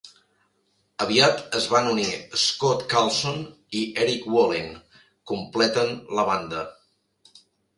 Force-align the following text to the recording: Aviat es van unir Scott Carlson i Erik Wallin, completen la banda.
Aviat 1.03 1.43
es 1.59 1.67
van 1.73 1.89
unir 1.91 2.05
Scott 2.45 2.81
Carlson 2.95 3.37
i 3.83 3.83
Erik 4.07 4.27
Wallin, 4.37 4.73
completen 5.33 5.93
la 6.21 6.27
banda. 6.33 6.65